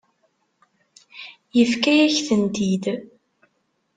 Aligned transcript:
Yefka-yak-tent-id. 1.57 2.85